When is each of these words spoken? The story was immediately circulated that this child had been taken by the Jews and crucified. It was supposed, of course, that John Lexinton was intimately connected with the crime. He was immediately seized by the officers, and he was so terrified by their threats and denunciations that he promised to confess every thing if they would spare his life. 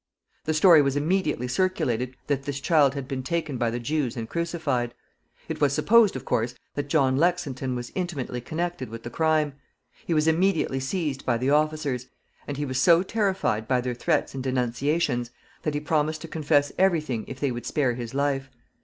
The 0.45 0.55
story 0.55 0.81
was 0.81 0.95
immediately 0.95 1.47
circulated 1.47 2.15
that 2.25 2.45
this 2.45 2.59
child 2.59 2.95
had 2.95 3.07
been 3.07 3.21
taken 3.21 3.57
by 3.59 3.69
the 3.69 3.79
Jews 3.79 4.17
and 4.17 4.27
crucified. 4.27 4.95
It 5.47 5.61
was 5.61 5.73
supposed, 5.73 6.15
of 6.15 6.25
course, 6.25 6.55
that 6.73 6.89
John 6.89 7.17
Lexinton 7.17 7.75
was 7.75 7.91
intimately 7.93 8.41
connected 8.41 8.89
with 8.89 9.03
the 9.03 9.11
crime. 9.11 9.53
He 10.07 10.15
was 10.15 10.27
immediately 10.27 10.79
seized 10.79 11.23
by 11.23 11.37
the 11.37 11.51
officers, 11.51 12.07
and 12.47 12.57
he 12.57 12.65
was 12.65 12.81
so 12.81 13.03
terrified 13.03 13.67
by 13.67 13.79
their 13.79 13.93
threats 13.93 14.33
and 14.33 14.43
denunciations 14.43 15.29
that 15.61 15.75
he 15.75 15.79
promised 15.79 16.21
to 16.21 16.27
confess 16.27 16.71
every 16.79 16.99
thing 16.99 17.23
if 17.27 17.39
they 17.39 17.51
would 17.51 17.67
spare 17.67 17.93
his 17.93 18.15
life. 18.15 18.49